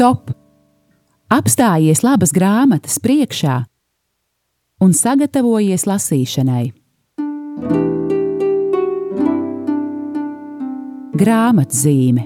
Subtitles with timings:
[0.00, 0.30] stop!
[1.28, 3.58] Apstājies labas grāmatas priekšā
[4.80, 6.70] un sagatavojies lasīšanai.
[11.20, 12.24] Grāmatzīme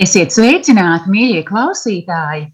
[0.00, 2.46] Esiet sveicināti, mīļie klausītāji!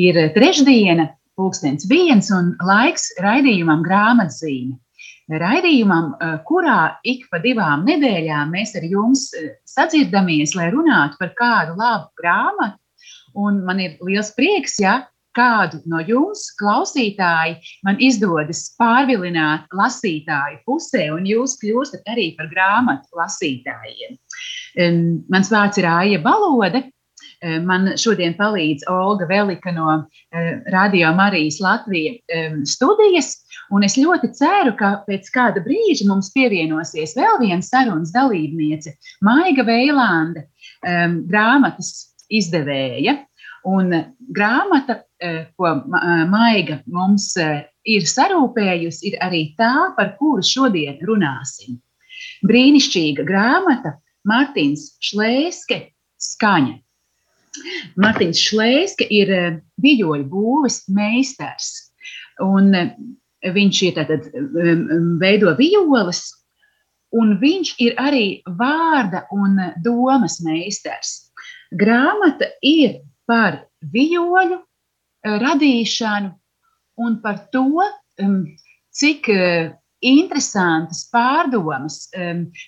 [0.00, 4.78] Ir trešdiena, pulkstenis viens un laiks raidījumam grāmatzīme.
[5.40, 11.32] Raidījumam, eh, kurā ik pa divām nedēļām mēs ar jums eh, sadzirdamies, lai runātu par
[11.38, 12.78] kādu labu grāmatu.
[13.34, 21.06] Un man ir liels prieks, ja kādu no jums, klausītāji, man izdodas pārvilināt lasītāju pusē,
[21.14, 24.18] un jūs kļūstat arī par grāmatu lasītājiem.
[25.32, 26.84] Mans vārds ir Aija Balode,
[27.66, 32.20] man šodien palīdz Olga Velika no eh, Radio Marijas Latvijas
[32.70, 33.34] studijas.
[33.72, 38.92] Un es ļoti ceru, ka pēc kāda brīža mums pievienosies vēl viena sarunas dalībniece,
[39.24, 40.44] Maiga Veilande,
[40.82, 41.92] grāmatas
[42.28, 43.16] izdevēja.
[43.64, 43.94] Un
[44.34, 45.70] grāmata, eh, ko
[46.28, 51.78] Maiga mums ir sarūpējusi, ir arī tā, par kuru šodien runāsim.
[52.46, 53.96] Brīnišķīga grāmata,
[54.28, 55.78] Mārtiņš Šlēske,
[56.22, 56.78] Skaņa.
[58.00, 61.72] Mārtiņš Šlēske ir eh, vijoļu būves meistars.
[62.42, 62.94] Un eh,
[63.42, 66.22] viņš ir tātad um, veido vijoles,
[67.12, 68.26] un viņš ir arī
[68.58, 71.32] vārda un domas meistars.
[71.76, 76.32] Grāmata ir par vijoļu eh, radīšanu
[77.02, 77.82] un par to,
[78.92, 79.28] cik
[80.04, 82.02] interesantas pārdomas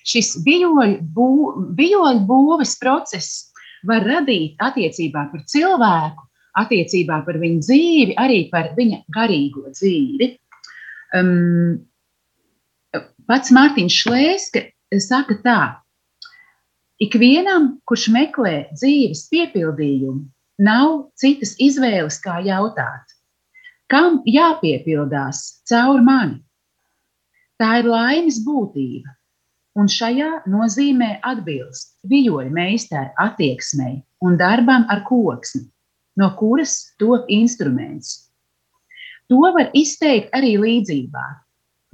[0.09, 3.53] šis vijoļu būves process
[3.87, 6.27] var radīt attiecībā par cilvēku,
[6.61, 10.29] attiecībā par viņa dzīvi, arī par viņa garīgo dzīvi.
[11.15, 11.81] Um,
[13.29, 14.63] pats Mārtiņš Šlēske
[15.03, 15.59] saka tā,
[17.03, 20.23] ikvienam, kurš meklē dzīves piepildījumu,
[20.63, 23.15] nav citas izvēles, kā jautāt,
[23.91, 26.39] kam jāpiepildās caur mani.
[27.59, 29.14] Tā ir laimes būtība,
[29.75, 35.65] un šajā nozīmē atbilst vijoļu meistara attieksmei un darbam ar koksni,
[36.15, 38.31] no kuras top instruments.
[39.29, 41.25] To var izteikt arī līdzībā.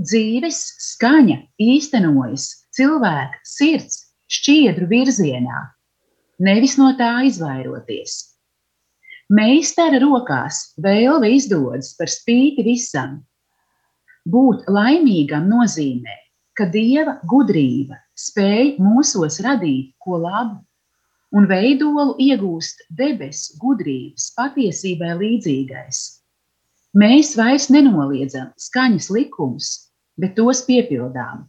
[0.01, 5.61] Dzīves skaņa īstenojas cilvēka sirds šķiedru virzienā,
[6.41, 8.17] nevis no tā izvairoties.
[9.31, 13.21] Meistara rokās vēlme izdodas par spīti visam.
[14.27, 16.17] Būt laimīgam nozīmē
[16.61, 20.59] ka dieva gudrība spēj mūsos radīt ko labu,
[21.33, 26.01] un veidolu iegūst debesu gudrības patiesībai līdzīgais.
[27.01, 29.71] Mēs vairs nenoliedzam skaņas likumus,
[30.21, 31.47] bet tos piepildām.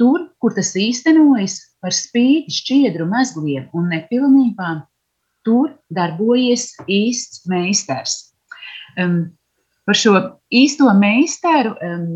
[0.00, 4.82] Tur, kur tas īstenojas par spīti šķiedru mezgliem un nepilnībām,
[5.46, 8.32] tur darbojas īsts meistars.
[8.98, 9.36] Um,
[9.86, 10.16] par šo
[10.50, 12.08] īsto meistaru um,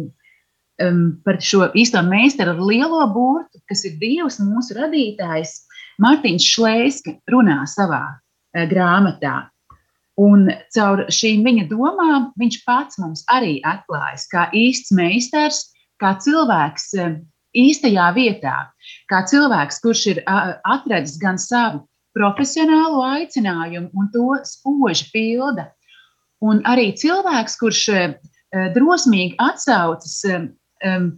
[0.84, 5.60] um, par šo īsto meistaru ar lielo burtu, kas ir Dievs, mūsu radītājs,
[6.00, 9.50] Mārtiņš Šlēski runā savā uh, grāmatā.
[10.20, 15.62] Un caur šīm viņa domām viņš pats mums arī atklājas kā īsts meistars,
[16.00, 17.14] kā cilvēks uh,
[17.56, 18.56] īstajā vietā,
[19.10, 21.84] kā cilvēks, kurš ir uh, atradis gan savu
[22.16, 25.70] profesionālo aicinājumu un to spoži pilda,
[26.42, 28.16] un arī cilvēks, kurš uh,
[28.74, 30.16] drosmīgi atsaucas
[30.86, 31.12] um,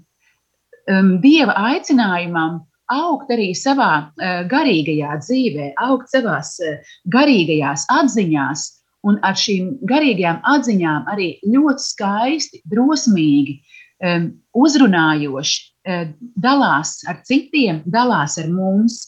[0.91, 2.61] um, dieva aicinājumam
[2.93, 8.69] augt arī savā uh, garīgajā dzīvē, augt savā uh, garīgajās atziņās,
[9.09, 13.59] un ar šīm garīgajām atziņām arī ļoti skaisti, drosmīgi,
[14.05, 16.07] um, uzrunājoši uh,
[16.45, 19.01] dalās ar citiem, dalās ar mums.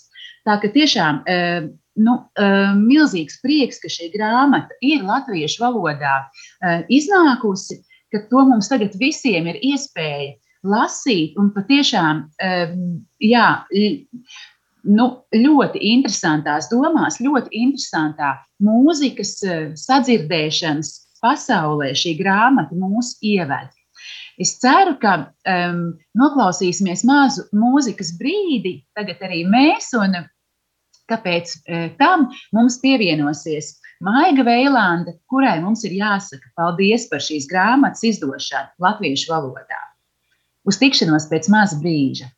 [0.44, 1.66] Tā ka tiešām uh,
[2.00, 7.80] nu, uh, milzīgs prieks, ka šī grāmata ir latviešu valodā uh, iznākusi,
[8.14, 10.34] ka to mums tagad visiem ir iespēja
[10.64, 12.24] lasīt un patiešām
[13.20, 13.46] jā,
[14.84, 15.06] nu,
[15.36, 18.34] ļoti interesantās domās, ļoti interesantā
[18.64, 19.38] mūzikas
[19.80, 20.92] sadzirdēšanas
[21.24, 23.72] pasaulē šī grāmata mūs ieved.
[24.40, 25.14] Es ceru, ka
[25.46, 25.82] um,
[26.18, 30.16] noklausīsimies mazu mūzikas brīdi, tagad arī mēs, un
[31.10, 38.02] kāpēc uh, tam mums pievienosies Maiga Veilanda, kurai mums ir jāsaka paldies par šīs grāmatas
[38.10, 39.80] izdošanu latviešu valodā.
[40.64, 42.30] Uz tikšanos pēc maza brīža!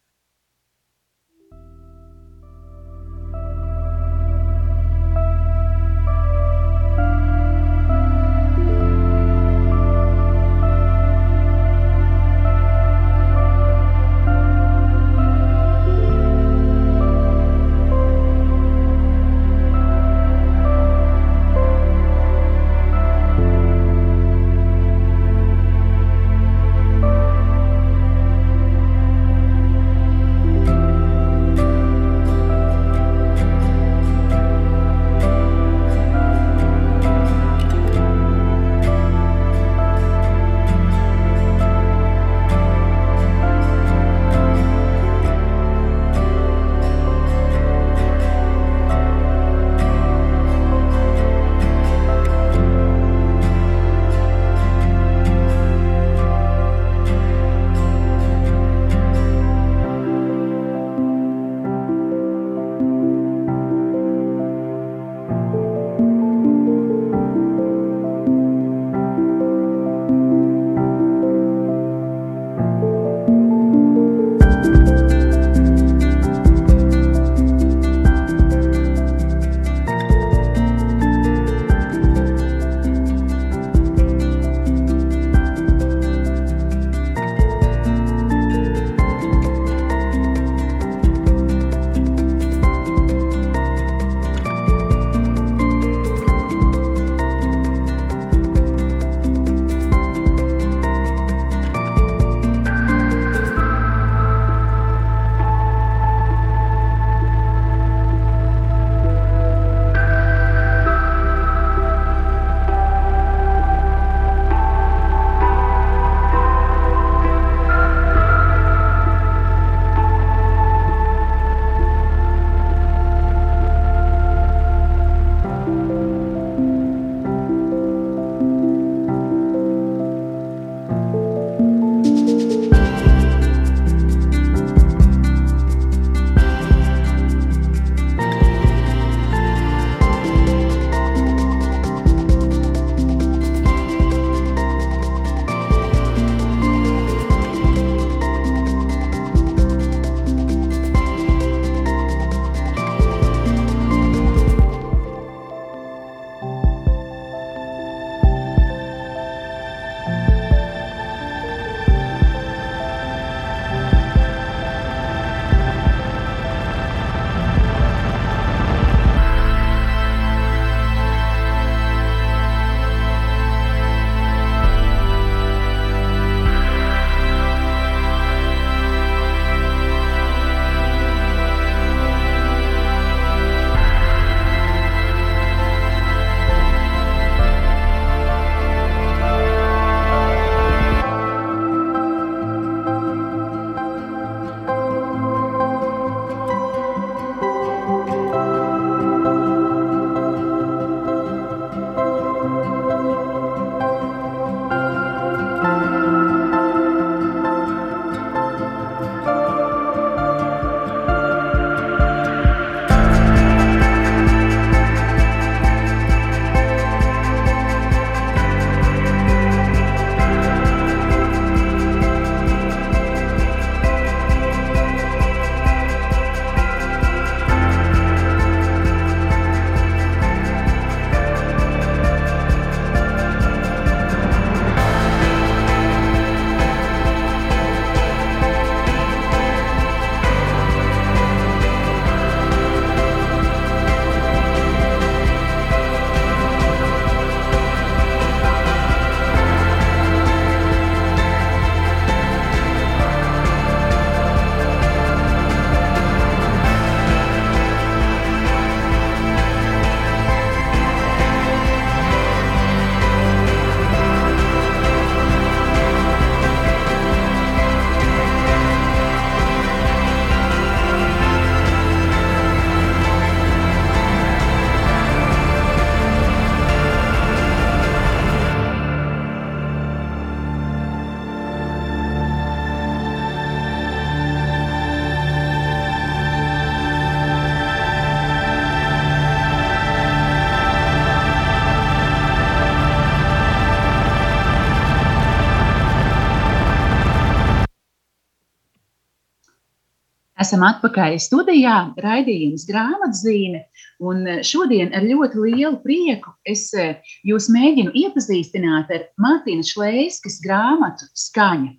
[300.47, 303.65] Esam atpakaļ studijā, raidījums grāmatzīme.
[304.07, 310.39] Un eh, šodien ar ļoti lielu prieku es eh, jūs mēģinu iepazīstināt ar Martīnas Šleiskas
[310.45, 311.73] grāmatu Skaņa.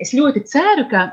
[0.00, 1.10] Es ļoti ceru, ka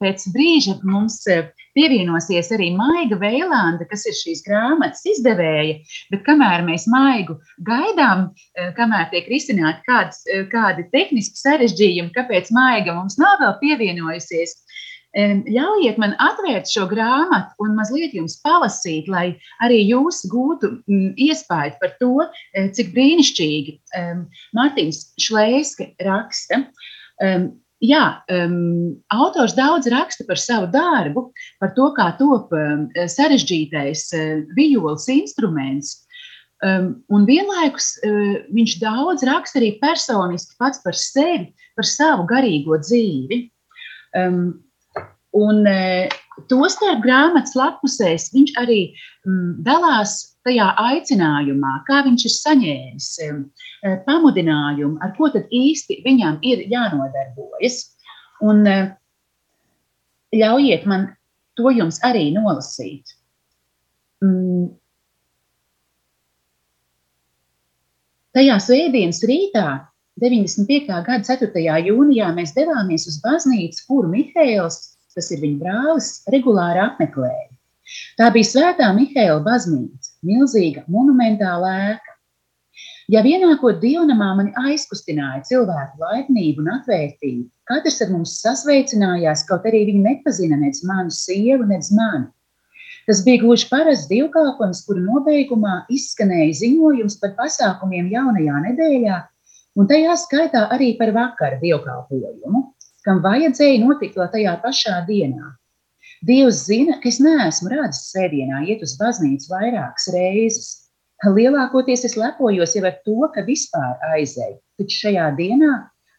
[0.00, 5.76] pēc brīža mums eh, pievienosies arī Maiga Veilanda, kas ir šīs grāmatas izdevēja.
[6.10, 7.36] Bet kamēr mēs Maigu
[7.68, 8.30] gaidām,
[8.80, 9.84] kamēr tiek risināti
[10.50, 14.56] kādi tehniski sarežģījumi, kāpēc Maiga mums nav vēl pievienojusies,
[15.16, 21.78] Ļaujiet man atvērt šo grāmatu un mazliet jums palasīt, lai arī jūs gūtu mm, iespēju
[21.80, 22.12] par to,
[22.52, 23.78] eh, cik brīnišķīgi
[24.58, 26.66] Mārtiņš Šlēske raksta.
[27.78, 31.28] Jā, um, autors daudz raksta par savu darbu,
[31.62, 35.92] par to, kā top um, sarežģītais uh, vijoles instruments.
[36.58, 42.80] Um, un vienlaikus uh, viņš daudz raksta arī personiski pats par sevi, par savu garīgo
[42.82, 43.44] dzīvi.
[44.18, 44.58] Um,
[45.36, 46.08] Un e,
[46.48, 48.78] tostarp grāmatas lapusēs viņš arī
[49.26, 50.14] mm, dalās
[50.46, 53.28] tajā aicinājumā, kā viņš ir saņēmis e,
[53.84, 57.82] e, pamudinājumu, ar ko tad īsti viņam ir jānodarbojas.
[58.40, 58.64] Un
[60.32, 61.08] ļaujiet man
[61.58, 63.16] to jums arī nolasīt.
[64.24, 64.70] Mm.
[68.36, 69.66] Tajā svētdienas rītā,
[70.22, 70.86] 95.
[71.06, 71.64] gada 4.
[71.88, 77.48] jūnijā, mēs devāmies uz baznīcu, kuru Mihails tas ir viņa brālis, regulāri apmeklēja.
[78.20, 82.14] Tā bija Svētā Mihaila baznīca, milzīga monumentāla ēka.
[83.08, 89.86] Ja vienākot dievnamā mani aizkustināja cilvēku laipnību un atvērtību, katrs ar mums sasveicinājās, kaut arī
[89.88, 92.28] viņi nepazina nec manu sievu, nec mani.
[93.08, 99.22] Tas bija gluži parasts divkāpums, kura nobeigumā izskanēja ziņojums par pasākumiem jaunajā nedēļā,
[99.80, 102.66] un tajā skaitā arī par vakara dievkalpojumu
[103.06, 105.54] kam vajadzēja notikt vēl tajā pašā dienā.
[106.26, 110.68] Dievs zina, ka es neesmu radzis sēdienā iet uz baznīcu vairākas reizes.
[111.26, 115.72] Lielākoties es lepojos jau ar to, ka vispār aizēju, taču šajā dienā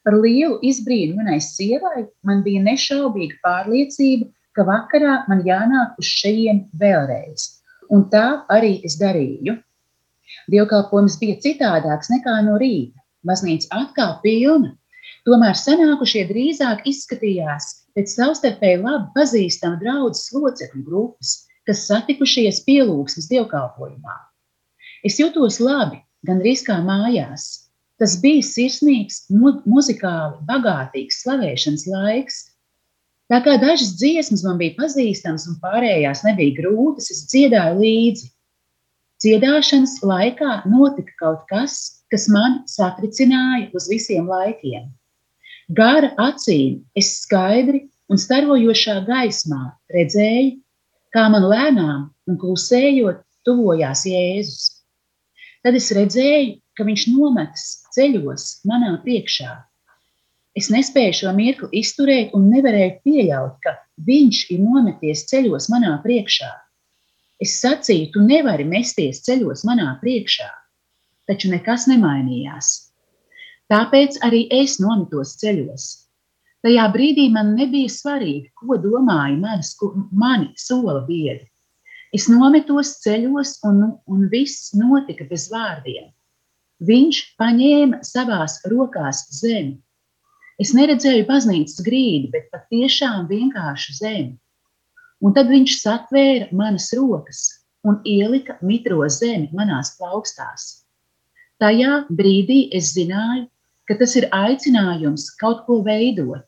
[0.08, 6.66] par lielu izbrīnu manai sievai man bija nešaubīga pārliecība, ka vakarā man jānāk uz šejien
[6.80, 7.48] vēlreiz.
[7.92, 9.56] Un tā arī es darīju.
[10.52, 12.96] Dievkalpojums bija citādāks nekā no rīta.
[13.28, 14.76] Baznīca atkal pilna,
[15.30, 21.34] Tomēr senākušie drīzāk izskatījās pēc savstarpēji labi pazīstama draudzes locekļu grupas,
[21.70, 24.16] kas satikušies pielūgsmes dievkalpojumā.
[25.06, 27.46] Es jutos labi, gandrīz kā mājās.
[28.02, 32.42] Tas bija sirsnīgs, mu muzikāli bagātīgs slavēšanas laiks.
[33.30, 38.32] Tā kā dažas dziesmas man bija pazīstamas un pārējās nebija grūtas, es dziedāju līdzi.
[39.22, 41.78] Dziedāšanas laikā notika kaut kas,
[42.10, 44.90] kas man satricināja uz visiem laikiem.
[45.70, 49.60] Gara acīm es skaidri un starojošā gaismā
[49.94, 50.56] redzēju,
[51.14, 54.64] kā man lēnām un klusējot tuvojās Jēzus.
[55.62, 59.52] Tad es redzēju, ka viņš nometas ceļos manā priekšā.
[60.58, 63.78] Es nespēju šo mirkli izturēt un nevarēju pieļaut, ka
[64.10, 66.50] viņš ir nometies ceļos manā priekšā.
[67.40, 70.50] Es sacīju, tu nevari mesties ceļos manā priekšā,
[71.30, 72.89] taču nekas nemainījās.
[73.70, 75.90] Tāpēc arī es nometos ceļos.
[76.66, 79.76] Tajā brīdī man nebija svarīgi, ko domāja manas,
[80.12, 81.46] mani sola biedri.
[82.12, 86.10] Es nometos ceļos, un, un viss notika bez vārdiem.
[86.82, 89.78] Viņš paņēma savās rokās zemi.
[90.60, 94.34] Es neredzēju baznīcas grīdu, bet patiešām vienkāršu zemi.
[95.22, 97.46] Un tad viņš satvēra manas rokas
[97.86, 100.68] un ielika mitro zemi manās plaukstās.
[101.60, 103.46] Tajā brīdī es zināju,
[103.90, 106.46] ka tas ir aicinājums kaut ko veidot,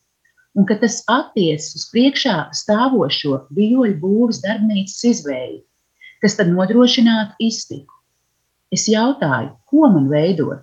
[0.54, 5.62] un ka tas attiecas uz priekšā stāvošo vijoļu būvs darbnīcas izvēli,
[6.22, 7.98] kas tad nodrošinātu iztiku.
[8.72, 10.62] Es jautāju, ko man veidot?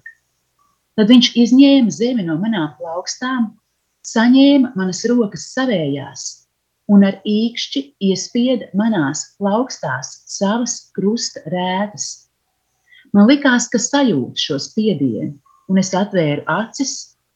[0.95, 3.51] Tad viņš izņēma zemi no manām plaukstām,
[4.07, 6.29] saņēma manas rokas savējās
[6.89, 12.31] un ar īkšķi iespieda manās plaukstās savas krusta rētas.
[13.13, 15.35] Man likās, ka sajūtu šo spiedienu,
[15.69, 16.95] un es atvēru acis,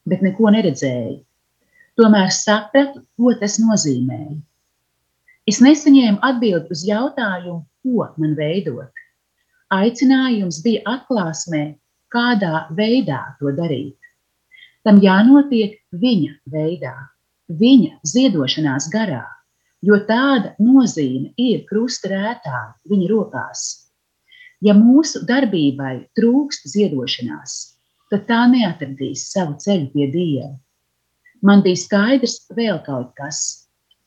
[0.08, 1.20] bet neko neredzēju.
[2.00, 4.38] Tomēr sapratu, ko tas nozīmēja.
[5.50, 8.90] Es nesaņēmu atbildi uz jautājumu, ko man veidot.
[9.72, 11.62] Aicinājums bija atklāsmē,
[12.12, 13.98] kādā veidā to darīt.
[14.86, 16.94] Tam jānotiek viņa veidā,
[17.48, 19.24] viņa ziedošanās garā,
[19.82, 23.64] jo tāda nozīme ir krustrētā viņa rokās.
[24.62, 27.71] Ja mūsu darbībai trūkst ziedošanās,
[28.12, 30.52] tad tā neatradīs savu ceļu pie Dieva.
[31.42, 33.58] Man bija skaidrs vēl kaut kas.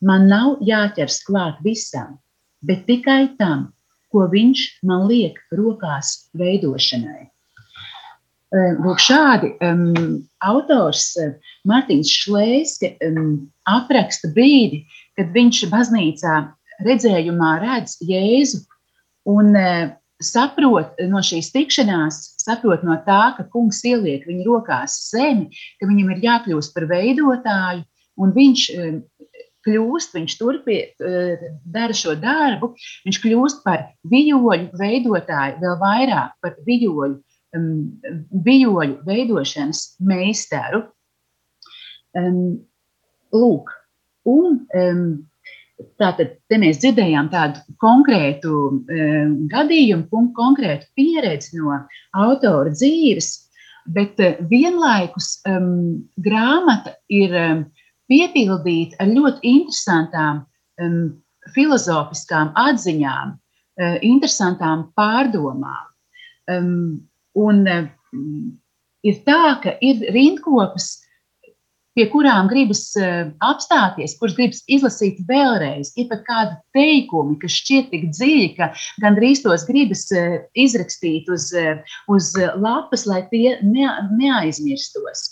[0.05, 2.19] man nav jāķers klāt visam,
[2.61, 3.71] bet tikai tam,
[4.11, 7.31] ko viņš man liek rokās veidošanai.
[8.53, 11.15] Lūk, šādi um, autors
[11.67, 14.83] Mārtiņš Šlēske um, apraksta brīdi,
[15.17, 16.35] kad viņš baznīcā
[16.85, 18.61] redzējumā redz Jēzu
[19.31, 19.89] un uh,
[20.23, 26.13] saprot no šīs tikšanās, saprot no tā, ka kungs ieliek viņa rokās zemi, ka viņam
[26.13, 27.83] ir jākļūst par veidotāju,
[28.23, 28.97] un viņš um,
[29.65, 31.45] kļūst, viņš turpina, uh,
[31.75, 32.73] dara šo darbu,
[33.07, 37.19] viņš kļūst par vijoļu veidotāju, vēl vairāk par vijoļu
[37.57, 37.71] um,
[38.45, 40.85] bijoļu veidošanas meistaru.
[43.35, 43.71] Lūk,
[44.31, 44.61] un
[45.99, 51.79] tātad te mēs dzirdējām tādu konkrētu um, gadījumu, konkrētu pieredzi no
[52.15, 53.31] autora dzīves,
[53.95, 57.65] bet uh, vienlaikus um, grāmata ir um,
[58.11, 60.45] piepildīta ar ļoti interesantām
[60.81, 61.01] um,
[61.55, 65.91] filozofiskām atziņām, uh, interesantām pārdomām.
[66.51, 67.03] Um,
[67.35, 68.51] Un mm,
[69.03, 71.04] ir tā, ka ir rindkopas,
[71.95, 75.93] pie kurām gribas uh, apstāties, kuras gribas izlasīt vēlreiz.
[75.99, 78.71] Ir pat kādi teikumi, kas šķiet tik dziļi, ka
[79.03, 81.79] gandrīz tos gribas uh, izrakstīt uz, uh,
[82.11, 83.87] uz lapas, lai tie ne,
[84.19, 85.29] neaizmirstos.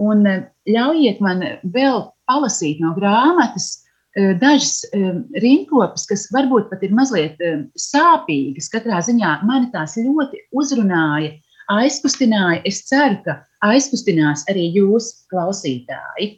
[0.00, 0.24] Un
[0.64, 3.82] ļaujiet man vēl palasīt no grāmatas
[4.40, 4.80] dažas
[5.44, 7.36] rindkopas, kas varbūt pat ir mazliet
[7.78, 8.70] sāpīgas.
[8.72, 11.34] Katrā ziņā mani tās ļoti uzrunāja,
[11.70, 12.62] aizkustināja.
[12.68, 13.36] Es ceru, ka
[13.66, 16.32] aizkustinās arī jūs, klausītāji.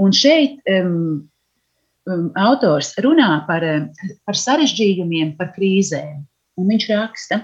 [0.00, 1.26] Un šeit um,
[2.08, 3.64] um, autors runā par,
[4.28, 6.24] par sarežģījumiem, par krīzēm.
[6.56, 7.42] Un viņš raksta,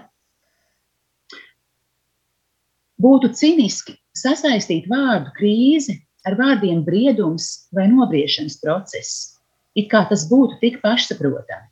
[3.03, 9.33] būtu ciniski sasaistīt vārdu krīzi ar vārdiem briedums vai nobriešanas process
[9.79, 11.69] it kā tas būtu tik pašsaprotami.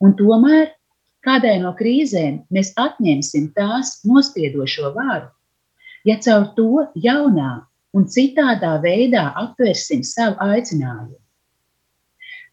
[0.00, 0.70] Un tomēr
[1.26, 5.28] kādai no krīzēm mēs atņemsim tās nospiedošo varu,
[6.08, 7.52] ja caur to jaunā
[7.96, 11.16] un citādā veidā aptversim savu aicinājumu.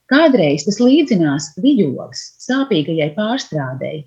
[0.08, 3.98] Kādreiz tas līdzinās viļogas sāpīgajai pārstrādei,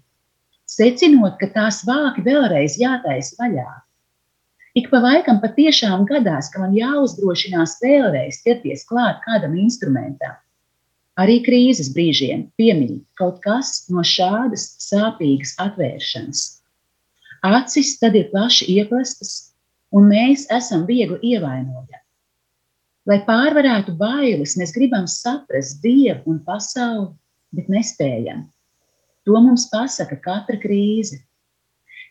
[0.71, 3.69] secinot, ka tās vāki vēlreiz jātaisa vaļā.
[4.79, 10.39] Ik pa laikam patiešām gadās, ka man jāuzdrošinās vēlreiz ķerties klāt kādam instrumentam.
[11.21, 16.45] Arī krīzes brīžiem piemīt kaut kas no šādas sāpīgas atvēršanas.
[17.45, 19.33] Acis tad ir plaši ieplestas,
[19.93, 22.01] un mēs esam viegli ievainojami.
[23.09, 27.15] Lai pārvarētu bailes, mēs gribam saprast Dievu un pasauli,
[27.57, 28.45] bet nespējam.
[29.27, 31.19] To mums pasaka katra krīze.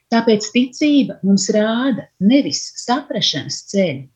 [0.10, 4.08] Tāpēc ticība mums rāda nevis saprašanas ceļu,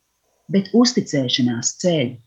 [0.49, 2.17] bet uzticēšanās ceļu.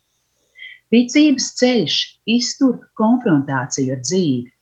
[0.94, 1.94] Ticības ceļš
[2.30, 4.52] iztur konfrontāciju ar dzīvi.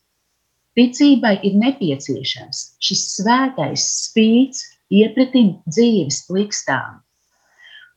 [0.75, 7.03] Ticībai ir nepieciešams šis svētais spīts iepratim dzīves likstām.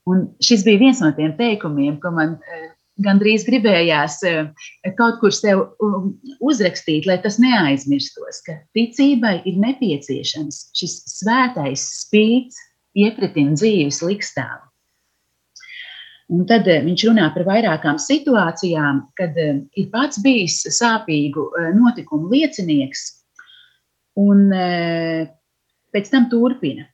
[0.07, 2.67] Un šis bija viens no tiem teikumiem, ko man eh,
[3.03, 4.51] gandrīz gribējās eh,
[4.99, 6.13] kaut kur sev um,
[6.43, 12.61] uzrakstīt, lai tas neaizmirstos, ka ticībai ir nepieciešams šis svētais spīts
[12.97, 14.66] iepratim dzīves likstām.
[16.33, 22.31] Un tad eh, viņš runā par vairākām situācijām, kad eh, ir pats bijis sāpīgu notikumu
[22.33, 23.05] liecinieks,
[24.17, 24.49] un
[25.93, 26.87] pēc tam turpina.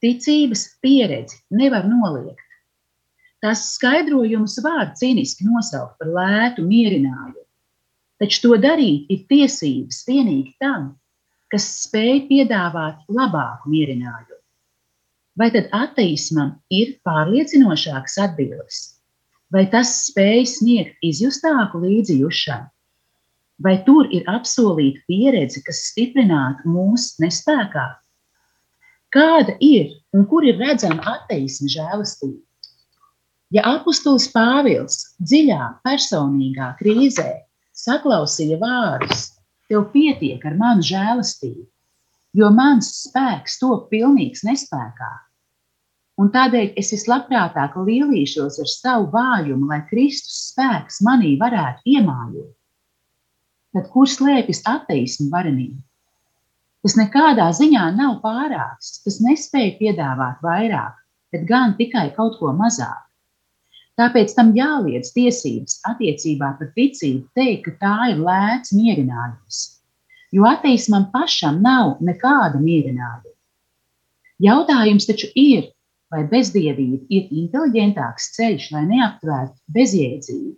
[0.00, 2.44] Ticības pieredzi nevar noliegt
[3.44, 7.42] Tās skaidrojumus var cīniski nosaukt par lētu mierinājumu,
[8.22, 10.86] taču to darīt ir tiesības vienīgi tam,
[11.52, 14.38] kas spēj piedāvāt labāku mierinājumu.
[15.34, 18.78] Vai tad ateismam ir pārliecinošāks atbildes,
[19.50, 22.70] vai tas spēj sniegt izjustāku līdzjūšanu,
[23.66, 27.88] vai tur ir apsolīta pieredze, kas stiprinātu mūsu nespējā?
[29.14, 32.42] Kāda ir un kur ir redzama ateisma žēlastība?
[33.54, 37.28] Ja apustulis Pāvils dziļā personīgā krīzē
[37.74, 39.28] saklausīja vārdus,
[39.70, 41.66] tev pietiek ar manu žēlastību,
[42.34, 45.12] jo mans spēks top pilnīgs nespējā.
[46.20, 52.52] Un tādēļ es vislabprātāk lielīšos ar savu vājumu, lai Kristus spēks manī varētu iemājot.
[53.74, 55.80] Tad kur slēpjas ateismu varenība?
[56.84, 61.00] Tas nekādā ziņā nav pārāks, tas nespēja piedāvāt vairāk,
[61.34, 63.00] bet gan tikai kaut ko mazāk.
[63.98, 69.60] Tāpēc tam jāliedz tiesības attiecībā par ticību teikt, ka tā ir lēts mierinājums.
[70.34, 73.34] Jo ateismam pašam nav nekāda mierinājuma.
[74.42, 75.68] Jautājums taču ir,
[76.10, 80.56] vai bezdievība ir inteliģentāks ceļš, lai neaptvērtu bezjēdzību.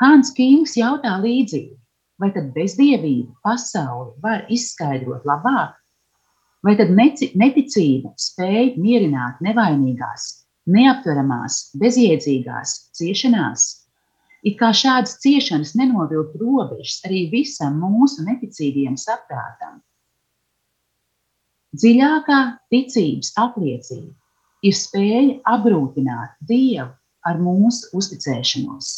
[0.00, 1.76] Hāns Kings jautā līdzīgi,
[2.20, 5.76] vai tad bezdievību pasauli var izskaidrot labāk?
[6.64, 10.26] Vai tad neticība spēj mierināt nevainīgās,
[10.68, 13.68] neaptveramās, bezjēdzīgās ciešanās?
[14.46, 19.80] It kā šādas ciešanas nenovilkt robežas arī visam mūsu neticīgajam saprātam.
[21.76, 22.40] Dziļākā
[22.72, 24.16] ticības apliecība
[24.66, 26.88] ir spēja apgrūtināt Dievu
[27.28, 28.90] ar mūsu uzticēšanos.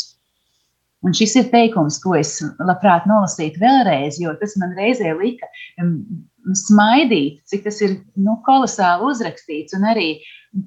[1.03, 5.49] Un šis ir teikums, ko es labprāt nolasītu vēlreiz, jo tas man reizē lika
[6.63, 10.09] smaidīt, cik tas ir nu, kolosāli uzrakstīts, un arī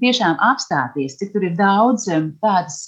[0.02, 2.10] tiešām apstāties, cik tur ir daudz
[2.44, 2.82] tādas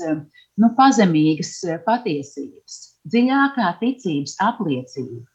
[0.62, 2.78] nu, pazemīgas uh, patiesības.
[3.08, 5.26] Dziļākā ticības apliecība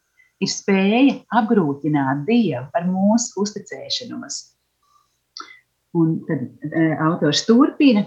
[0.43, 4.41] ir spēja apgrūtināt Dievu ar mūsu uzticēšanos.
[5.99, 8.07] Un tad e, autors turpina.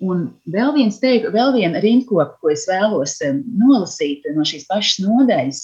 [0.00, 5.02] Un vēl viens teik, vēl viena rindkopa, ko es vēlos e, nolasīt no šīs pašas
[5.04, 5.60] nodaļas,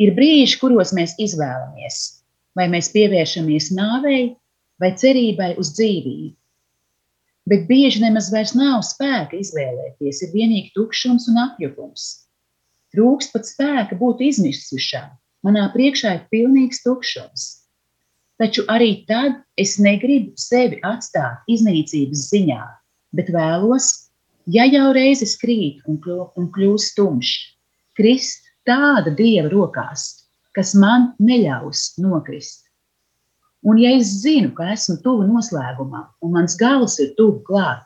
[0.00, 1.98] ir brīži, kuros mēs izvēlamies,
[2.56, 4.22] vai mēs pievēršamies nāvei
[4.80, 6.36] vai cerībai uz dzīvību.
[7.50, 12.04] Bet bieži nemaz vairs nav spēka izvēlēties, ir vienīgi tukšums un apjukums.
[12.94, 15.10] Trūkst pat spēka būt izmisušām.
[15.46, 17.48] Manā priekšā ir pilnīgs tukšums.
[18.40, 22.60] Taču arī tad es negribu sevi atstāt iznīcības ziņā,
[23.18, 23.90] bet vēlos,
[24.46, 25.98] ja jau reizi krīt un,
[26.38, 27.34] un kļūst tumšs,
[27.98, 30.06] krist tāda dieva rokās,
[30.56, 32.69] kas man neļaus nokrist.
[33.62, 37.82] Un, ja es zinu, ka esmu tuvu noslēgumam, un mans gals ir tuvu klāt,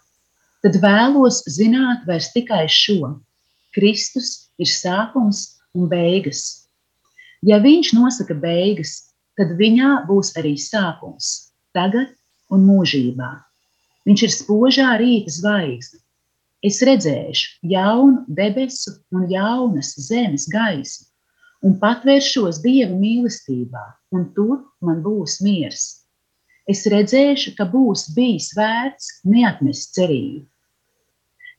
[0.62, 3.16] tad vēlos zināt vairs tikai šo.
[3.74, 6.44] Kristus ir sākums un beigas.
[7.42, 8.94] Ja viņš nosaka beigas,
[9.36, 12.14] tad viņā būs arī sākums, tagad
[12.54, 13.32] un mūžībā.
[14.06, 15.98] Viņš ir spožā rīta zvaigzne.
[16.64, 21.10] Es redzēšu jaunu debesu un jaunas zemes gaismu,
[21.64, 23.84] un patvēršos Dieva mīlestībā,
[24.16, 25.84] un tur man būs miers.
[26.68, 30.44] Es redzēšu, ka būs bijis vērts neatmest cerību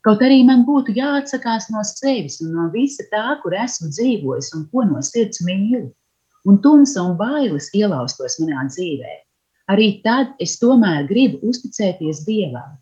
[0.06, 4.68] Kaut arī man būtu jāatsakās no sevis un no visa tā, kur esmu dzīvojis un
[4.70, 5.88] ko no sirds mīlu,
[6.46, 9.16] un tumsa un bailes ielaustos manā dzīvē.
[9.74, 12.76] Arī tad es tomēr gribu uzticēties Dievam.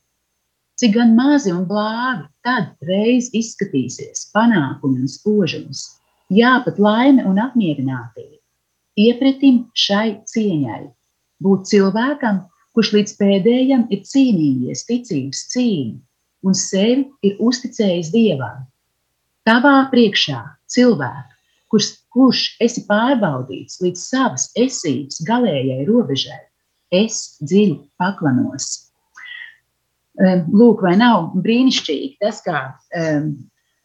[0.75, 5.85] Cik gan mazi un blāvi tad reiz izskatīsies panākumi un spožums,
[6.31, 8.39] jā, pat laime un apmierinātība.
[8.99, 10.83] Iepratim šai cieņai,
[11.43, 15.99] būt cilvēkam, kurš līdz pēdējam ir cīnījies ticības cīņu
[16.43, 18.65] un sevi ir uzticējis Dievam.
[19.47, 20.39] Tavā priekšā
[20.71, 21.33] cilvēks,
[21.73, 26.41] kurš, kurš esi pārbaudīts līdz savas esības galējai robežai,
[26.93, 28.69] es dziļi paklanos.
[30.53, 32.59] Lūk, vai nav brīnišķīgi tas, kā
[32.93, 33.31] um,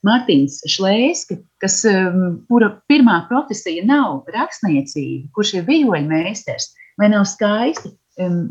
[0.07, 7.27] Mārtiņš Šlēski, kas, um, kura pirmā profesija nav rakstniecība, kurš ir vijoļu meistars, vai nav
[7.27, 7.91] skaisti,
[8.23, 8.45] um,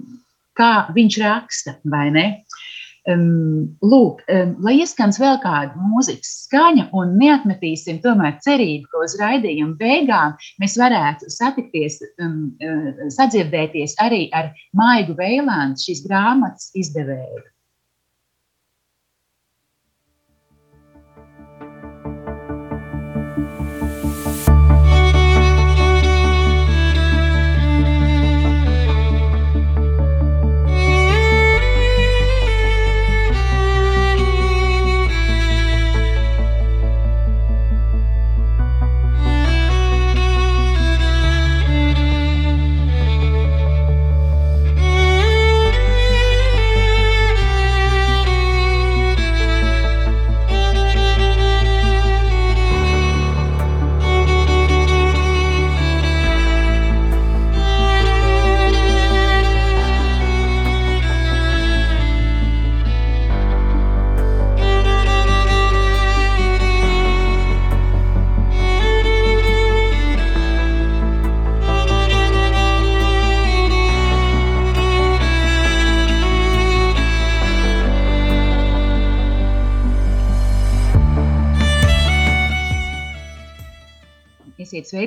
[0.60, 2.28] kā viņš raksta, vai ne?
[3.08, 9.16] Um, lūk, um, lai ieskans vēl kāda mūzikas skaņa, un neatmetīsim tomēr cerību, ka uz
[9.22, 17.46] raidījuma beigām mēs varētu satikties, um, uh, sadzirdēties arī ar Maigu Veilānu, šīs grāmatas izdevēju.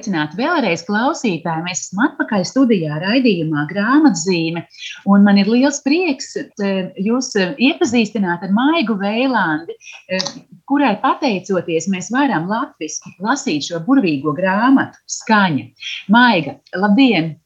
[0.01, 1.65] Sveicināti vēlreiz, klausītāji.
[1.65, 4.65] Mēs esam atpakaļ studijā, raidījumā grāmatzīme.
[5.07, 9.77] Un man ir liels prieks eh, jūs eh, iepazīstināt ar Maigu Veilandi,
[10.09, 10.25] eh,
[10.67, 15.69] kurai pateicoties mēs varam latviski lasīt šo burvīgo grāmatu skaņa.
[16.09, 17.37] Maiga, labdien!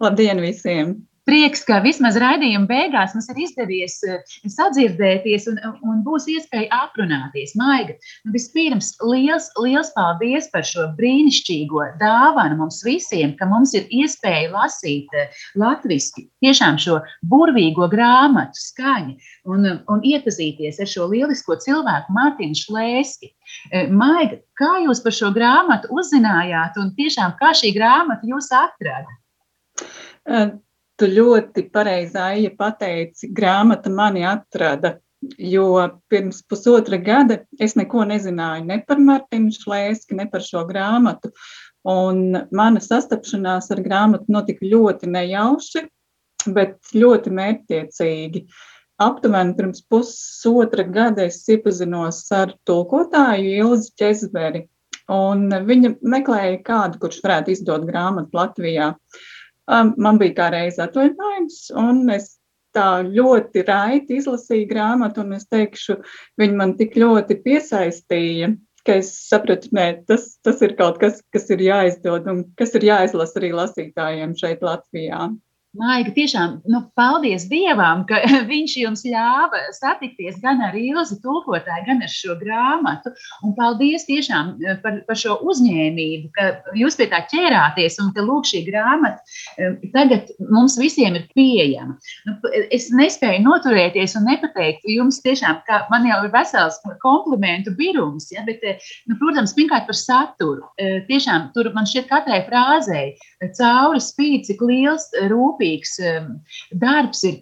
[0.00, 0.98] Labdien visiem!
[1.26, 4.20] Prieks, ka vismaz raidījuma beigās mums ir izdevies uh,
[4.52, 7.54] sadzirdēties un, un būs iespēja aprunāties.
[7.58, 13.88] Maiga, nu, vispirms liels, liels paldies par šo brīnišķīgo dāvanu mums visiem, ka mums ir
[13.90, 19.16] iespēja lasīt uh, latviešu, tiešām šo burvīgo grāmatu skaņu
[19.52, 23.32] un, un iepazīties ar šo lielisko cilvēku Mārtiņu Šlēski.
[23.72, 29.20] Uh, Maiga, kā jūs par šo grāmatu uzzinājāt un tiešām kā šī grāmata jūs atrada?
[30.96, 34.94] Tu ļoti pareizi Aija pateici, grāmata mani atrada,
[35.36, 35.66] jo
[36.08, 41.32] pirms pusotra gada es neko nezināju ne par Martinu Šlēski, ne par šo grāmatu.
[41.86, 45.84] Un mana sastapšanās ar grāmatu notika ļoti nejauši,
[46.56, 48.46] bet ļoti mērķtiecīgi.
[49.02, 54.64] Aptuveni pirms pusotra gada es iepazinos ar tulkotāju Ilzi Čezberi,
[55.06, 58.94] viņa meklēja kādu, kurš varētu izdot grāmatu Latvijā.
[58.96, 59.24] Uh,
[59.66, 62.36] Um, man bija kā reize atvaļinājums, un es
[62.76, 65.98] tā ļoti raiti izlasīju grāmatu, un es teikšu,
[66.38, 68.52] viņi man tik ļoti piesaistīja,
[68.86, 72.86] ka es sapratu, ka tas, tas ir kaut kas, kas ir jāizdod un kas ir
[72.86, 75.26] jāizlasa arī lasītājiem šeit Latvijā.
[75.76, 82.02] Maiga, tiešām nu, paldies Dievam, ka viņš jums ļāva satikties gan ar Ilzi tulkotāju, gan
[82.04, 83.12] ar šo grāmatu.
[83.44, 88.24] Un paldies tiešām eh, par, par šo uzņēmību, ka jūs pie tā ķērāties un ka
[88.24, 89.20] lūk šī grāmata
[89.60, 91.98] eh, tagad mums visiem ir pieejama.
[92.28, 92.36] Nu,
[92.72, 98.46] es nespēju noturēties un nepateikt jums tiešām, ka man jau ir vesels komplimentu birums, ja,
[98.48, 100.64] bet, eh, nu, protams, pirmkārt par saturu.
[101.06, 103.14] Tiešām tur man šķiet katrai frāzei
[103.56, 105.98] cauri spīd, cik liels rūpīgi kopīgs
[106.80, 107.40] darbs ir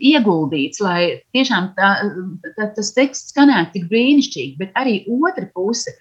[0.00, 1.92] ieguldīts, lai tiešām tā,
[2.56, 5.94] tā, tas teksts skanētu tik brīnišķīgi, bet arī otra puse.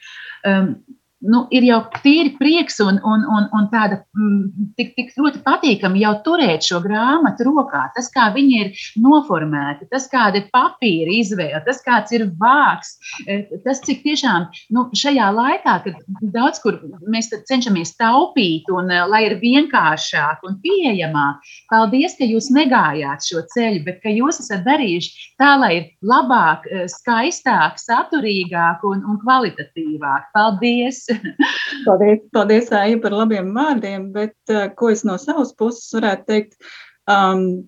[0.46, 0.76] Um,
[1.22, 6.02] nu, ir jau tīri prieks un, un, un, un tāda mm, tik, tik ļoti patīkami
[6.02, 7.84] jau turēt šo grāmatu rokā.
[7.96, 12.96] Tas, kā viņi ir noformēti, tas, kāda ir papīra izvēle, tas, kāds ir vārks,
[13.28, 16.02] e, tas, cik tiešām nu, šajā laikā, kad
[16.34, 16.80] daudz kur
[17.12, 23.46] mēs cenšamies taupīt un e, lai ir vienkāršāk un pieejamāk, paldies, ka jūs negājāt šo
[23.54, 29.22] ceļu, bet ka jūs esat darījuši tā, lai ir labāk, e, skaistāk, saturīgāk un, un
[29.22, 30.32] kvalitatīvāk.
[30.34, 31.06] Paldies!
[31.88, 36.74] paldies, paldies Aija, par labiem vārdiem, bet ko es no savas puses varētu teikt?
[37.12, 37.66] Um,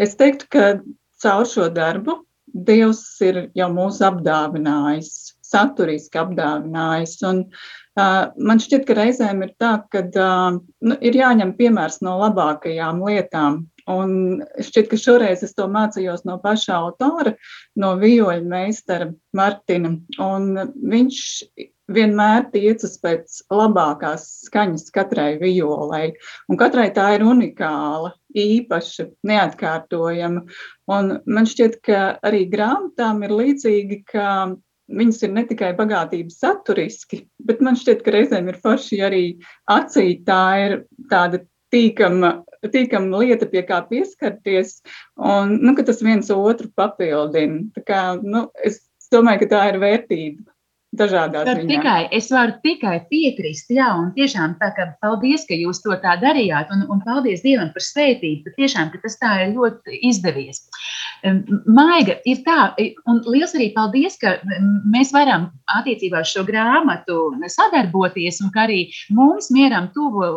[0.00, 0.68] es teiktu, ka
[1.24, 2.20] caur šo darbu
[2.54, 5.10] Dievs ir jau mūs apdāvinājis,
[5.42, 7.16] saturiski apdāvinājis.
[7.26, 7.40] Un,
[7.98, 13.02] uh, man šķiet, ka reizēm ir tā, ka uh, nu, ir jāņem piemērs no labākajām
[13.08, 13.64] lietām.
[13.90, 14.14] Un
[14.62, 17.34] šķiet, ka šoreiz es to mācījos no paša autora,
[17.74, 19.96] no vijoļa meistara Martina.
[20.22, 20.54] Un
[20.94, 21.18] viņš
[21.92, 26.14] vienmēr tiecas pēc labākās skaņas katrai violai.
[26.48, 30.44] Un katrai tā ir unikāla, īpaša, neatkārtojama.
[30.94, 34.28] Un man šķiet, ka arī grāmatām ir līdzīgi, ka
[34.94, 39.24] viņas ir ne tikai bagātības saturiski, bet man šķiet, ka reizēm ir forši arī
[39.72, 40.08] acī.
[40.24, 40.78] Tā ir
[41.12, 41.42] tāda
[41.74, 42.36] tīkama,
[42.72, 44.78] tīkama lieta, pie kā pieskarties,
[45.18, 47.64] un nu, tas viens otru papildina.
[47.88, 50.53] Kā, nu, es domāju, ka tā ir vērtība
[50.98, 51.68] dažādās ziņās.
[51.70, 56.16] Tikai, es varu tikai piekrist, jā, un tiešām tā kā paldies, ka jūs to tā
[56.22, 60.62] darījāt, un, un paldies Dievam par svētību, ka tiešām ka tas tā ir ļoti izdevies.
[61.66, 62.74] Maiga ir tā,
[63.08, 64.36] un liels arī paldies, ka
[64.92, 68.80] mēs varam attiecībā uz šo grāmatu sadarboties, un ka arī
[69.14, 70.28] mums mieram tuvu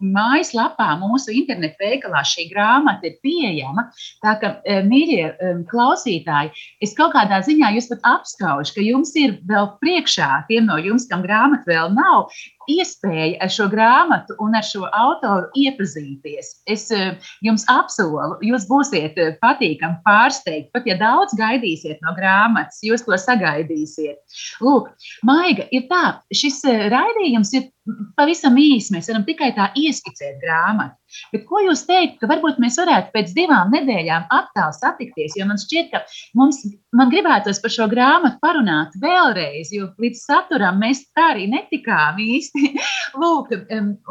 [0.00, 3.88] mājaslapā, mūsu internetu veikalā šī grāmata ir pieejama.
[4.24, 4.54] Tā ka,
[4.88, 6.52] mīļie klausītāji,
[6.84, 10.44] es kaut kādā ziņā jūs pat apskaužu, ka jums ir vēl priekšā priekšā.
[10.48, 12.32] Tiem no jums, kam grāmata vēl nav,
[12.70, 16.52] iespēja ar šo grāmatu un ar šo autoru iepazīties.
[16.70, 20.70] Es eh, jums apsolu, jūs būsiet eh, patīkami pārsteigti.
[20.74, 24.20] Pat ja daudz gaidīsiet no grāmatas, jūs to sagaidīsiet.
[24.64, 24.90] Lūk,
[25.26, 27.70] Maiga, ir tā, šis eh, raidījums ir
[28.16, 28.92] pavisam īsi.
[28.94, 30.96] Mēs varam tikai tā ieskicēt grāmatu.
[31.32, 35.36] Bet ko jūs teikt, ka varbūt mēs varētu pēc divām nedēļām atkal satikties?
[35.36, 36.02] Jo man šķiet, ka
[36.38, 36.62] mums,
[36.96, 42.51] man gribētos par šo grāmatu parunāt vēlreiz, jo līdz saturam mēs tā arī netikām īsti.
[43.22, 43.52] Lūk,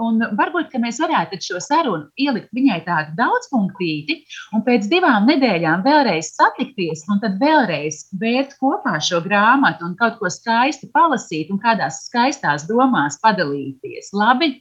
[0.02, 4.18] un varbūt mēs varētu šo sarunu ielikt viņai tādu daudzpunktīti,
[4.56, 10.18] un pēc divām nedēļām vēlreiz satikties, un tad vēlreiz vērt kopā šo grāmatu un kaut
[10.20, 14.14] ko skaistu palasīt un kādās skaistās domās padalīties.
[14.18, 14.56] Labi?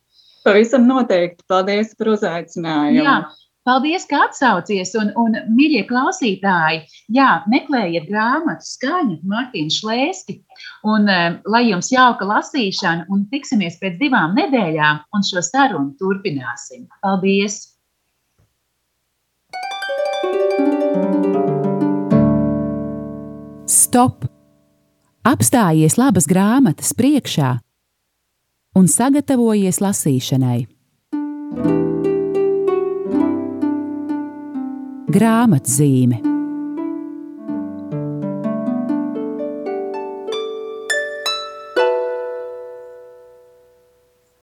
[0.45, 1.45] Pavisam noteikti.
[1.51, 3.05] Paldies par uzaicinājumu.
[3.05, 3.19] Jā.
[3.69, 4.95] Paldies, ka atsaucies!
[4.97, 6.81] Un, un mīļie klausītāji,
[7.13, 10.39] jā, meklējiet grāmatu skaņu, Mārtiņu Šlēski.
[10.89, 16.89] Un, um, lai jums jauka lasīšana, un tiksimies pēc divām nedēļām, un šo sarunu turpināsim.
[17.05, 17.67] Paldies!
[23.69, 24.25] Stop!
[25.29, 27.59] Apstājies labas grāmatas priekšā
[28.81, 30.65] un sagatavojies lasīšanai.
[31.53, 31.90] thank you
[35.11, 36.30] Grāmatzīme